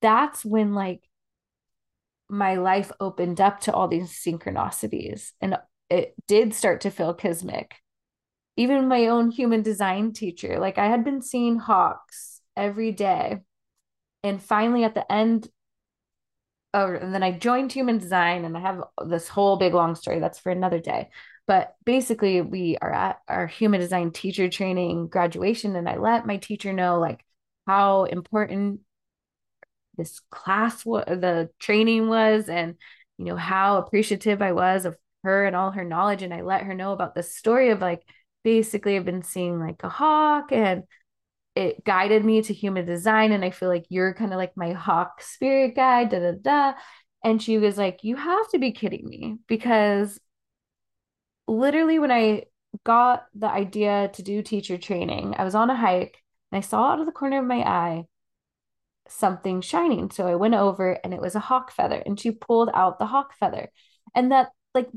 that's 0.00 0.44
when 0.44 0.74
like 0.74 1.02
my 2.28 2.56
life 2.56 2.90
opened 3.00 3.40
up 3.40 3.60
to 3.60 3.72
all 3.72 3.88
these 3.88 4.10
synchronicities 4.10 5.32
and 5.40 5.56
it 5.90 6.14
did 6.26 6.54
start 6.54 6.80
to 6.82 6.90
feel 6.90 7.14
kismic. 7.14 7.74
Even 8.56 8.88
my 8.88 9.08
own 9.08 9.30
human 9.30 9.62
design 9.62 10.12
teacher 10.12 10.58
like 10.58 10.78
i 10.78 10.86
had 10.86 11.04
been 11.04 11.20
seeing 11.22 11.58
hawks 11.58 12.40
every 12.56 12.92
day 12.92 13.40
and 14.22 14.42
finally 14.42 14.84
at 14.84 14.94
the 14.94 15.10
end 15.12 15.48
oh 16.72 16.94
and 16.94 17.12
then 17.12 17.22
i 17.22 17.32
joined 17.32 17.72
human 17.72 17.98
design 17.98 18.44
and 18.44 18.56
i 18.56 18.60
have 18.60 18.82
this 19.06 19.28
whole 19.28 19.56
big 19.56 19.74
long 19.74 19.94
story 19.94 20.20
that's 20.20 20.38
for 20.38 20.52
another 20.52 20.78
day. 20.78 21.08
But 21.46 21.74
basically 21.84 22.40
we 22.40 22.78
are 22.80 22.92
at 22.92 23.18
our 23.28 23.46
human 23.46 23.80
design 23.80 24.12
teacher 24.12 24.48
training 24.48 25.08
graduation 25.08 25.76
and 25.76 25.88
i 25.88 25.96
let 25.96 26.26
my 26.26 26.36
teacher 26.38 26.72
know 26.72 26.98
like 27.00 27.24
how 27.66 28.04
important 28.04 28.80
this 29.96 30.20
class 30.30 30.84
the 30.84 31.50
training 31.58 32.08
was 32.08 32.48
and 32.48 32.76
you 33.18 33.24
know 33.24 33.36
how 33.36 33.78
appreciative 33.78 34.42
i 34.42 34.52
was 34.52 34.84
of 34.84 34.96
her 35.22 35.44
and 35.44 35.56
all 35.56 35.70
her 35.70 35.84
knowledge 35.84 36.22
and 36.22 36.34
i 36.34 36.42
let 36.42 36.62
her 36.62 36.74
know 36.74 36.92
about 36.92 37.14
the 37.14 37.22
story 37.22 37.70
of 37.70 37.80
like 37.80 38.02
basically 38.44 38.96
I've 38.96 39.04
been 39.04 39.22
seeing 39.22 39.58
like 39.58 39.82
a 39.82 39.88
hawk 39.88 40.52
and 40.52 40.84
it 41.56 41.84
guided 41.84 42.24
me 42.24 42.42
to 42.42 42.54
human 42.54 42.84
design. 42.84 43.32
And 43.32 43.44
I 43.44 43.50
feel 43.50 43.68
like 43.68 43.86
you're 43.88 44.14
kind 44.14 44.32
of 44.32 44.38
like 44.38 44.56
my 44.56 44.72
hawk 44.72 45.22
spirit 45.22 45.74
guide, 45.74 46.10
da 46.10 46.20
da 46.20 46.32
da. 46.40 46.78
And 47.24 47.42
she 47.42 47.58
was 47.58 47.78
like, 47.78 48.00
You 48.04 48.16
have 48.16 48.48
to 48.50 48.58
be 48.58 48.72
kidding 48.72 49.08
me 49.08 49.38
because 49.48 50.20
literally 51.48 51.98
when 51.98 52.12
I 52.12 52.44
got 52.84 53.26
the 53.34 53.48
idea 53.48 54.10
to 54.14 54.22
do 54.22 54.42
teacher 54.42 54.78
training, 54.78 55.34
I 55.38 55.44
was 55.44 55.54
on 55.54 55.70
a 55.70 55.76
hike 55.76 56.18
and 56.52 56.58
I 56.58 56.60
saw 56.60 56.92
out 56.92 57.00
of 57.00 57.06
the 57.06 57.12
corner 57.12 57.40
of 57.40 57.46
my 57.46 57.60
eye 57.60 58.04
something 59.08 59.60
shining. 59.60 60.10
So 60.10 60.26
I 60.26 60.34
went 60.34 60.54
over 60.54 60.98
and 61.04 61.12
it 61.12 61.20
was 61.20 61.34
a 61.34 61.40
hawk 61.40 61.70
feather 61.70 62.02
and 62.04 62.18
she 62.18 62.30
pulled 62.30 62.70
out 62.74 62.98
the 62.98 63.06
hawk 63.06 63.34
feather. 63.38 63.70
And 64.14 64.32
that 64.32 64.50
like 64.74 64.88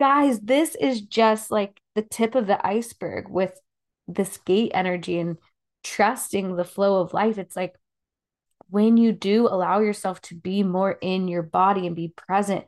guys, 0.00 0.40
this 0.40 0.74
is 0.74 1.00
just 1.00 1.50
like 1.50 1.80
the 1.94 2.02
tip 2.02 2.34
of 2.34 2.46
the 2.46 2.64
iceberg 2.66 3.28
with 3.28 3.58
this 4.08 4.36
gate 4.38 4.72
energy 4.74 5.18
and 5.18 5.38
trusting 5.82 6.56
the 6.56 6.64
flow 6.64 7.00
of 7.00 7.14
life. 7.14 7.38
It's 7.38 7.56
like 7.56 7.74
when 8.70 8.96
you 8.96 9.12
do 9.12 9.46
allow 9.46 9.80
yourself 9.80 10.20
to 10.22 10.34
be 10.34 10.62
more 10.62 10.98
in 11.00 11.28
your 11.28 11.42
body 11.42 11.86
and 11.86 11.94
be 11.94 12.08
present 12.08 12.64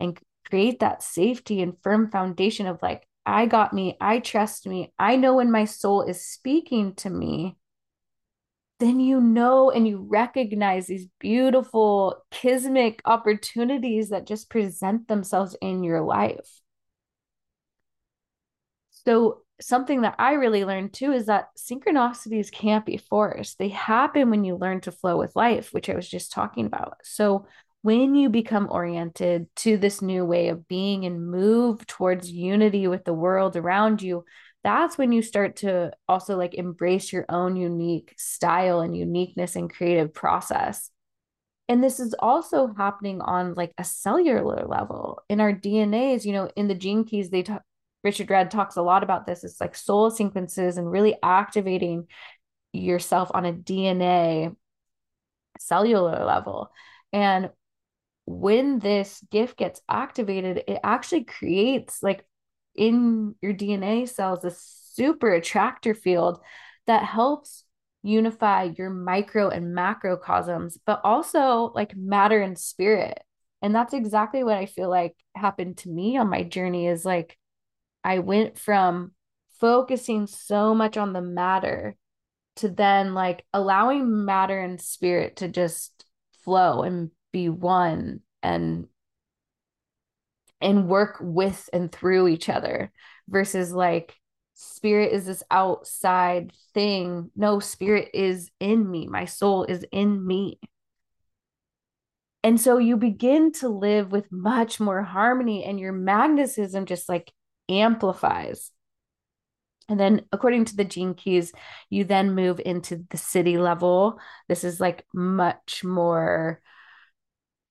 and 0.00 0.18
create 0.48 0.80
that 0.80 1.02
safety 1.02 1.62
and 1.62 1.76
firm 1.82 2.10
foundation 2.10 2.66
of 2.66 2.82
like, 2.82 3.06
I 3.26 3.46
got 3.46 3.72
me, 3.72 3.96
I 4.00 4.18
trust 4.18 4.66
me, 4.66 4.92
I 4.98 5.16
know 5.16 5.36
when 5.36 5.50
my 5.50 5.64
soul 5.64 6.02
is 6.02 6.26
speaking 6.26 6.94
to 6.96 7.10
me, 7.10 7.56
then 8.80 9.00
you 9.00 9.20
know 9.20 9.70
and 9.70 9.86
you 9.86 10.06
recognize 10.08 10.86
these 10.86 11.06
beautiful 11.20 12.22
kismic 12.30 13.00
opportunities 13.04 14.08
that 14.10 14.26
just 14.26 14.50
present 14.50 15.08
themselves 15.08 15.56
in 15.60 15.84
your 15.84 16.02
life. 16.02 16.60
So, 18.90 19.42
something 19.60 20.00
that 20.00 20.16
I 20.18 20.32
really 20.32 20.64
learned 20.64 20.92
too 20.92 21.12
is 21.12 21.26
that 21.26 21.50
synchronicities 21.56 22.50
can't 22.50 22.84
be 22.84 22.96
forced. 22.96 23.58
They 23.58 23.68
happen 23.68 24.30
when 24.30 24.42
you 24.42 24.56
learn 24.56 24.80
to 24.82 24.92
flow 24.92 25.16
with 25.16 25.36
life, 25.36 25.72
which 25.72 25.88
I 25.88 25.94
was 25.94 26.08
just 26.08 26.32
talking 26.32 26.66
about. 26.66 26.96
So, 27.04 27.46
when 27.82 28.14
you 28.14 28.30
become 28.30 28.66
oriented 28.70 29.46
to 29.56 29.76
this 29.76 30.00
new 30.00 30.24
way 30.24 30.48
of 30.48 30.66
being 30.66 31.04
and 31.04 31.30
move 31.30 31.86
towards 31.86 32.30
unity 32.30 32.88
with 32.88 33.04
the 33.04 33.12
world 33.12 33.56
around 33.56 34.00
you, 34.00 34.24
that's 34.64 34.96
when 34.96 35.12
you 35.12 35.22
start 35.22 35.56
to 35.56 35.92
also 36.08 36.36
like 36.36 36.54
embrace 36.54 37.12
your 37.12 37.26
own 37.28 37.54
unique 37.54 38.14
style 38.16 38.80
and 38.80 38.96
uniqueness 38.96 39.56
and 39.56 39.72
creative 39.72 40.12
process. 40.14 40.90
And 41.68 41.84
this 41.84 42.00
is 42.00 42.14
also 42.18 42.74
happening 42.76 43.20
on 43.20 43.54
like 43.54 43.72
a 43.78 43.84
cellular 43.84 44.66
level 44.66 45.22
in 45.28 45.40
our 45.40 45.52
DNAs, 45.52 46.24
you 46.24 46.32
know, 46.32 46.50
in 46.56 46.68
the 46.68 46.74
gene 46.74 47.04
keys, 47.04 47.30
they 47.30 47.42
talk, 47.42 47.62
Richard 48.02 48.30
Rudd 48.30 48.50
talks 48.50 48.76
a 48.76 48.82
lot 48.82 49.02
about 49.02 49.26
this. 49.26 49.44
It's 49.44 49.60
like 49.60 49.76
soul 49.76 50.10
sequences 50.10 50.76
and 50.76 50.90
really 50.90 51.16
activating 51.22 52.06
yourself 52.72 53.30
on 53.32 53.44
a 53.44 53.52
DNA 53.52 54.54
cellular 55.58 56.24
level. 56.24 56.70
And 57.12 57.50
when 58.26 58.78
this 58.78 59.22
gift 59.30 59.58
gets 59.58 59.80
activated, 59.88 60.64
it 60.66 60.80
actually 60.82 61.24
creates 61.24 62.02
like 62.02 62.24
in 62.74 63.34
your 63.40 63.52
DNA 63.52 64.08
cells 64.08 64.44
a 64.44 64.50
super 64.50 65.32
attractor 65.32 65.94
field 65.94 66.40
that 66.86 67.04
helps 67.04 67.64
unify 68.02 68.70
your 68.76 68.90
micro 68.90 69.48
and 69.48 69.74
macrocosms, 69.74 70.78
but 70.84 71.00
also 71.04 71.72
like 71.74 71.96
matter 71.96 72.40
and 72.40 72.58
spirit. 72.58 73.18
And 73.62 73.74
that's 73.74 73.94
exactly 73.94 74.44
what 74.44 74.58
I 74.58 74.66
feel 74.66 74.90
like 74.90 75.16
happened 75.34 75.78
to 75.78 75.88
me 75.88 76.18
on 76.18 76.28
my 76.28 76.42
journey 76.42 76.86
is 76.86 77.04
like 77.04 77.38
I 78.04 78.18
went 78.18 78.58
from 78.58 79.12
focusing 79.58 80.26
so 80.26 80.74
much 80.74 80.98
on 80.98 81.14
the 81.14 81.22
matter 81.22 81.96
to 82.56 82.68
then 82.68 83.14
like 83.14 83.44
allowing 83.52 84.24
matter 84.24 84.60
and 84.60 84.80
spirit 84.80 85.36
to 85.36 85.48
just 85.48 86.04
flow 86.44 86.82
and 86.82 87.10
be 87.32 87.48
one 87.48 88.20
and 88.42 88.86
and 90.64 90.88
work 90.88 91.18
with 91.20 91.68
and 91.72 91.92
through 91.92 92.26
each 92.26 92.48
other 92.48 92.90
versus 93.28 93.72
like 93.72 94.14
spirit 94.54 95.12
is 95.12 95.26
this 95.26 95.42
outside 95.50 96.52
thing 96.72 97.30
no 97.36 97.60
spirit 97.60 98.08
is 98.14 98.50
in 98.58 98.88
me 98.90 99.06
my 99.06 99.24
soul 99.24 99.64
is 99.64 99.84
in 99.92 100.24
me 100.26 100.58
and 102.44 102.60
so 102.60 102.76
you 102.76 102.98
begin 102.98 103.52
to 103.52 103.68
live 103.70 104.12
with 104.12 104.30
much 104.30 104.78
more 104.78 105.02
harmony 105.02 105.64
and 105.64 105.80
your 105.80 105.92
magnetism 105.92 106.84
just 106.84 107.08
like 107.08 107.32
amplifies. 107.70 108.70
And 109.88 109.98
then, 109.98 110.26
according 110.30 110.66
to 110.66 110.76
the 110.76 110.84
gene 110.84 111.14
keys, 111.14 111.52
you 111.88 112.04
then 112.04 112.34
move 112.34 112.60
into 112.64 113.04
the 113.08 113.16
siddhi 113.16 113.58
level. 113.58 114.18
This 114.46 114.62
is 114.62 114.78
like 114.78 115.06
much 115.14 115.84
more. 115.84 116.60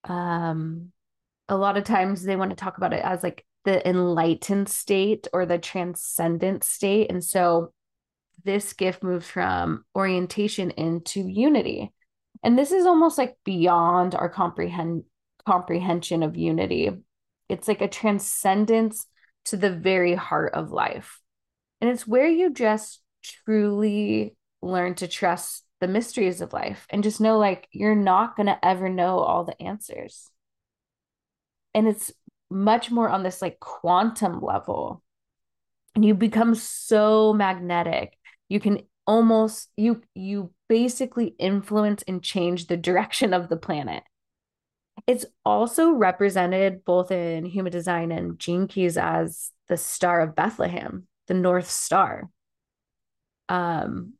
Um, 0.06 0.92
a 1.50 1.58
lot 1.58 1.78
of 1.78 1.84
times 1.84 2.24
they 2.24 2.36
want 2.36 2.52
to 2.52 2.56
talk 2.56 2.78
about 2.78 2.94
it 2.94 3.04
as 3.04 3.24
like 3.24 3.46
the 3.66 3.88
enlightened 3.88 4.70
state 4.70 5.28
or 5.34 5.46
the 5.46 5.58
transcendent 5.58 6.64
state. 6.64 7.10
And 7.10 7.24
so, 7.24 7.74
this 8.44 8.74
gift 8.74 9.04
moves 9.04 9.28
from 9.28 9.86
orientation 9.96 10.72
into 10.72 11.22
unity. 11.22 11.94
And 12.44 12.58
this 12.58 12.72
is 12.72 12.86
almost 12.86 13.18
like 13.18 13.38
beyond 13.46 14.16
our 14.16 14.28
comprehend 14.28 15.04
comprehension 15.46 16.24
of 16.24 16.36
unity. 16.36 16.90
It's 17.48 17.68
like 17.68 17.82
a 17.82 17.88
transcendence 17.88 19.06
to 19.46 19.58
the 19.58 19.70
very 19.70 20.16
heart 20.16 20.54
of 20.54 20.72
life. 20.72 21.20
And 21.80 21.90
it's 21.90 22.08
where 22.08 22.28
you 22.28 22.52
just 22.52 23.02
truly 23.24 24.36
learn 24.62 24.96
to 24.96 25.08
trust 25.08 25.64
the 25.80 25.88
mysteries 25.88 26.42
of 26.42 26.54
life 26.54 26.88
and 26.90 27.04
just 27.04 27.20
know 27.20 27.38
like 27.38 27.68
you're 27.72 27.96
not 27.96 28.36
going 28.36 28.48
to 28.48 28.66
ever 28.66 28.90
know 28.90 29.20
all 29.20 29.44
the 29.44 29.62
answers. 29.62 30.30
And 31.74 31.88
it's 31.88 32.12
much 32.50 32.92
more 32.92 33.10
on 33.10 33.24
this 33.24 33.42
like 33.42 33.60
quantum 33.60 34.42
level. 34.42 35.04
And 35.96 36.04
you 36.04 36.14
become 36.14 36.56
so 36.56 37.34
magnetic. 37.34 38.18
You 38.50 38.60
can 38.60 38.80
almost 39.06 39.70
you 39.76 40.02
you 40.16 40.52
basically 40.70 41.36
influence 41.38 42.04
and 42.08 42.24
change 42.24 42.68
the 42.68 42.78
direction 42.78 43.34
of 43.34 43.50
the 43.50 43.58
planet. 43.58 44.04
It's 45.08 45.26
also 45.44 45.92
represented 45.92 46.86
both 46.86 47.12
in 47.12 47.46
human 47.46 47.72
design 47.72 48.12
and 48.12 48.40
gene 48.40 48.68
keys 48.68 48.98
as 48.98 49.52
the 49.68 49.76
star 49.76 50.22
of 50.22 50.36
Bethlehem, 50.36 51.08
the 51.28 51.34
North 51.34 51.70
Star. 51.70 52.30
Um, 53.50 54.14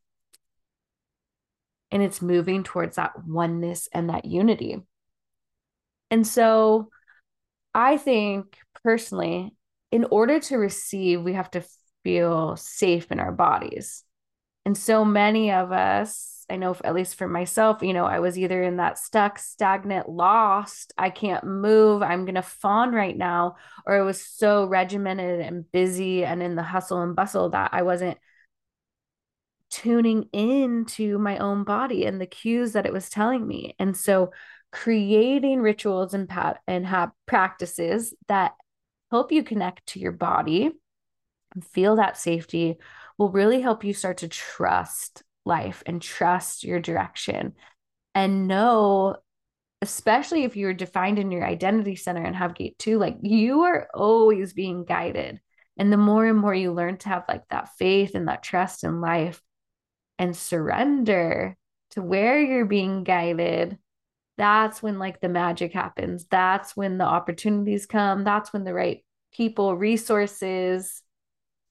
and 1.92 2.04
it's 2.04 2.22
moving 2.22 2.64
towards 2.64 2.98
that 2.98 3.24
oneness 3.26 3.88
and 3.94 4.10
that 4.10 4.26
unity. 4.26 4.82
And 6.12 6.26
so 6.28 6.90
I 7.74 7.98
think 7.98 8.58
personally, 8.84 9.56
in 9.92 10.06
order 10.06 10.40
to 10.40 10.58
receive, 10.58 11.22
we 11.22 11.34
have 11.34 11.52
to 11.52 11.64
feel 12.04 12.56
safe 12.58 13.12
in 13.12 13.20
our 13.20 13.32
bodies. 13.32 14.04
And 14.66 14.78
so 14.78 15.04
many 15.04 15.52
of 15.52 15.72
us, 15.72 16.46
I 16.50 16.56
know, 16.56 16.76
at 16.84 16.96
least 16.96 17.16
for 17.16 17.28
myself, 17.28 17.82
you 17.82 17.94
know, 17.94 18.06
I 18.06 18.20
was 18.20 18.38
either 18.38 18.62
in 18.64 18.78
that 18.78 18.98
stuck, 18.98 19.38
stagnant, 19.40 20.10
lost, 20.10 20.94
I 20.98 21.10
can't 21.10 21.44
move, 21.44 22.02
I'm 22.02 22.26
going 22.26 22.36
to 22.36 22.42
fawn 22.42 22.94
right 22.94 23.16
now, 23.16 23.58
or 23.86 23.98
it 23.98 24.04
was 24.04 24.22
so 24.22 24.66
regimented 24.66 25.42
and 25.42 25.70
busy 25.72 26.24
and 26.24 26.42
in 26.42 26.56
the 26.56 26.64
hustle 26.64 27.02
and 27.02 27.16
bustle 27.16 27.50
that 27.50 27.72
I 27.74 27.82
wasn't 27.82 28.18
tuning 29.70 30.30
into 30.32 31.18
my 31.18 31.40
own 31.40 31.64
body 31.64 32.06
and 32.06 32.22
the 32.22 32.26
cues 32.28 32.74
that 32.74 32.86
it 32.86 32.94
was 32.94 33.10
telling 33.10 33.46
me. 33.46 33.76
And 33.80 33.98
so 33.98 34.32
creating 34.74 35.62
rituals 35.62 36.16
and 36.16 36.28
pat 36.28 36.60
and 36.68 36.86
have 36.86 37.12
practices 37.28 38.14
that 38.28 38.54
help 39.12 39.32
you 39.32 39.44
connect 39.44 39.86
to 39.86 40.00
your 40.00 40.12
body 40.12 40.72
and 41.54 41.64
feel 41.64 41.98
that 41.98 42.18
safety 42.18 42.78
will 43.20 43.30
really 43.30 43.62
help 43.62 43.84
you 43.84 43.94
start 43.94 44.18
to 44.18 44.28
trust 44.28 45.22
life 45.46 45.84
and 45.86 46.02
trust 46.02 46.64
your 46.64 46.80
direction. 46.80 47.54
And 48.16 48.48
know 48.48 49.18
especially 49.84 50.46
if 50.46 50.56
you're 50.56 50.74
defined 50.74 51.20
in 51.20 51.30
your 51.30 51.46
identity 51.46 51.96
center 51.98 52.24
and 52.24 52.36
have 52.36 52.56
gate 52.56 52.80
2 52.80 52.98
like 52.98 53.18
you 53.22 53.64
are 53.64 53.90
always 53.94 54.54
being 54.54 54.86
guided. 54.86 55.40
And 55.78 55.92
the 55.92 55.98
more 55.98 56.26
and 56.26 56.38
more 56.38 56.56
you 56.56 56.72
learn 56.72 56.98
to 56.98 57.10
have 57.10 57.26
like 57.28 57.44
that 57.50 57.70
faith 57.78 58.16
and 58.16 58.28
that 58.28 58.44
trust 58.44 58.86
in 58.86 59.02
life 59.02 59.42
and 60.18 60.36
surrender 60.36 61.58
to 61.92 62.02
where 62.02 62.40
you're 62.40 62.66
being 62.66 63.04
guided, 63.04 63.78
that's 64.38 64.82
when 64.82 65.00
like 65.00 65.22
the 65.22 65.30
magic 65.30 65.74
happens. 65.74 66.26
That's 66.30 66.76
when 66.76 66.98
the 66.98 67.06
opportunities 67.06 67.86
come. 67.86 68.24
That's 68.24 68.52
when 68.52 68.64
the 68.64 68.74
right 68.74 69.04
people, 69.34 69.76
resources, 69.76 71.02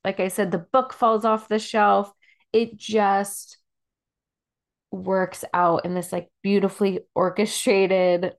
like 0.05 0.21
I 0.21 0.29
said, 0.29 0.51
the 0.51 0.59
book 0.59 0.93
falls 0.93 1.25
off 1.25 1.49
the 1.49 1.59
shelf. 1.59 2.13
It 2.53 2.77
just 2.77 3.59
works 4.91 5.45
out 5.55 5.85
in 5.85 5.95
this 5.95 6.13
like 6.13 6.29
beautifully 6.43 7.01
orchestrated 7.15 8.33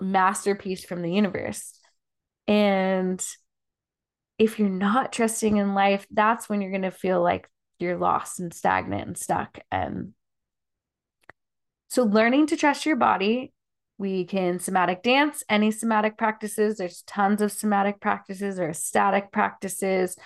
masterpiece 0.00 0.84
from 0.84 1.02
the 1.02 1.12
universe. 1.12 1.74
And 2.46 3.24
if 4.38 4.58
you're 4.58 4.68
not 4.68 5.12
trusting 5.12 5.56
in 5.56 5.74
life, 5.74 6.06
that's 6.10 6.48
when 6.48 6.60
you're 6.60 6.70
going 6.70 6.82
to 6.82 6.90
feel 6.90 7.22
like 7.22 7.48
you're 7.78 7.98
lost 7.98 8.40
and 8.40 8.52
stagnant 8.52 9.06
and 9.06 9.18
stuck. 9.18 9.58
And 9.70 10.14
so, 11.92 12.04
learning 12.04 12.46
to 12.46 12.56
trust 12.56 12.86
your 12.86 12.96
body, 12.96 13.52
we 13.98 14.24
can 14.24 14.60
somatic 14.60 15.02
dance, 15.02 15.44
any 15.46 15.70
somatic 15.70 16.16
practices. 16.16 16.78
There's 16.78 17.02
tons 17.02 17.42
of 17.42 17.52
somatic 17.52 18.00
practices 18.00 18.58
or 18.58 18.72
static 18.72 19.30
practices, 19.30 20.16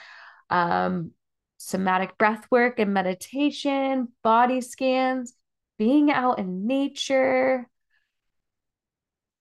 um, 0.48 1.10
somatic 1.56 2.16
breath 2.18 2.46
work 2.52 2.78
and 2.78 2.94
meditation, 2.94 4.12
body 4.22 4.60
scans, 4.60 5.32
being 5.76 6.12
out 6.12 6.38
in 6.38 6.68
nature, 6.68 7.68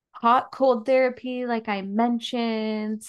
hot 0.10 0.52
cold 0.52 0.88
therapy, 0.88 1.46
like 1.46 1.70
I 1.70 1.84
mentioned, 1.84 3.04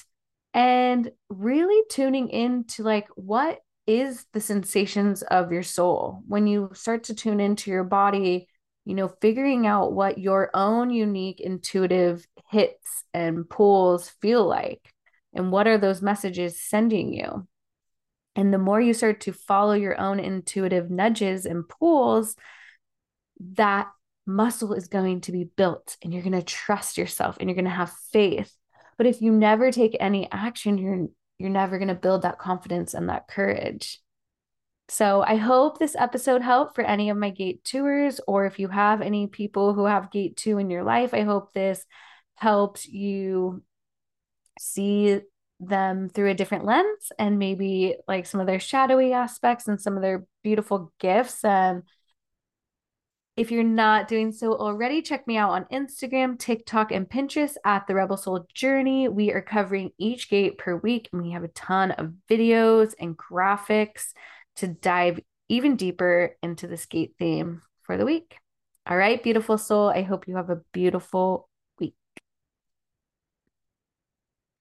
and 0.52 1.11
really 1.31 1.83
tuning 1.88 2.29
into 2.29 2.83
like 2.83 3.09
what 3.14 3.61
is 3.87 4.26
the 4.35 4.42
sensations 4.42 5.22
of 5.22 5.52
your 5.52 5.62
soul. 5.62 6.22
When 6.29 6.46
you 6.46 6.68
start 6.74 7.05
to 7.05 7.14
tune 7.14 7.40
into 7.40 7.70
your 7.70 7.85
body, 7.85 8.48
you 8.87 8.94
know, 8.94 9.09
figuring 9.09 9.66
out 9.66 9.92
what 9.92 10.16
your 10.16 10.49
own 10.55 10.90
unique 10.90 11.40
intuitive 11.40 12.25
hits 12.51 13.05
and 13.12 13.49
pulls 13.51 14.09
feel 14.09 14.46
like, 14.46 14.94
and 15.35 15.51
what 15.51 15.66
are 15.66 15.77
those 15.77 16.01
messages 16.01 16.62
sending 16.62 17.12
you. 17.12 17.46
And 18.37 18.55
the 18.55 18.59
more 18.59 18.81
you 18.81 18.94
start 18.94 19.22
to 19.22 19.33
follow 19.33 19.72
your 19.72 20.01
own 20.01 20.20
intuitive 20.20 20.88
nudges 20.88 21.46
and 21.46 21.68
pulls, 21.68 22.37
that 23.55 23.88
muscle 24.25 24.72
is 24.72 24.87
going 24.87 25.22
to 25.22 25.33
be 25.33 25.44
built 25.57 25.96
and 26.03 26.12
you're 26.12 26.22
going 26.22 26.33
to 26.33 26.42
trust 26.42 26.96
yourself 26.96 27.38
and 27.40 27.49
you're 27.49 27.57
going 27.57 27.64
to 27.64 27.70
have 27.70 27.92
faith. 28.12 28.55
But 28.96 29.07
if 29.07 29.20
you 29.20 29.33
never 29.33 29.72
take 29.72 29.96
any 29.99 30.31
action, 30.31 30.79
you're 30.79 31.09
you're 31.38 31.51
never 31.51 31.79
going 31.79 31.88
to 31.88 31.94
build 31.94 32.22
that 32.22 32.38
confidence 32.38 32.94
and 32.94 33.11
that 33.11 33.29
courage. 33.29 34.01
So 34.88 35.22
I 35.27 35.37
hope 35.37 35.79
this 35.79 35.96
episode 35.96 36.42
helped 36.42 36.75
for 36.75 36.85
any 36.85 37.11
of 37.11 37.16
my 37.16 37.31
gate 37.31 37.64
twos, 37.64 38.20
or 38.27 38.46
if 38.46 38.59
you 38.59 38.68
have 38.68 39.01
any 39.01 39.27
people 39.27 39.75
who 39.75 39.87
have 39.87 40.12
gate 40.12 40.37
two 40.37 40.59
in 40.59 40.70
your 40.70 40.85
life, 40.85 41.12
I 41.12 41.22
hope 41.22 41.53
this 41.53 41.85
helps 42.37 42.87
you 42.87 43.62
see 44.61 45.20
them 45.59 46.09
through 46.09 46.31
a 46.31 46.35
different 46.35 46.64
lens 46.64 47.11
and 47.18 47.38
maybe 47.38 47.96
like 48.07 48.27
some 48.27 48.40
of 48.40 48.46
their 48.46 48.61
shadowy 48.61 49.12
aspects 49.12 49.66
and 49.66 49.81
some 49.81 49.96
of 49.96 50.03
their 50.03 50.27
beautiful 50.42 50.92
gifts 51.01 51.44
and 51.44 51.83
if 53.37 53.51
you're 53.51 53.64
not 53.64 54.09
doing 54.09 54.33
so 54.33 54.55
already, 54.55 55.03
check 55.03 55.27
me 55.27 55.37
out 55.37 55.51
on 55.51 55.66
Instagram, 55.66 56.38
TikTok, 56.38 56.90
and 56.90 57.07
Pinterest 57.07 57.57
at 57.66 57.87
the 57.87 57.94
Rebel 57.94 58.16
Soul 58.16 58.46
Journey. 58.55 59.09
We 59.09 59.31
are 59.31 59.42
covering 59.42 59.90
each 59.99 60.31
gate 60.31 60.57
per 60.57 60.77
week, 60.77 61.11
and 61.12 61.20
we 61.20 61.33
have 61.33 61.44
a 61.44 61.49
ton 61.49 61.90
of 61.90 62.14
videos 62.31 62.94
and 62.99 63.14
graphics 63.14 64.14
to 64.57 64.69
dive 64.69 65.21
even 65.49 65.77
deeper 65.77 66.37
into 66.42 66.66
the 66.66 66.77
skate 66.77 67.14
theme 67.19 67.62
for 67.83 67.97
the 67.97 68.05
week. 68.05 68.37
All 68.87 68.97
right, 68.97 69.23
beautiful 69.23 69.59
soul. 69.59 69.88
I 69.88 70.03
hope 70.03 70.29
you 70.29 70.37
have 70.37 70.51
a 70.51 70.62
beautiful 70.73 71.49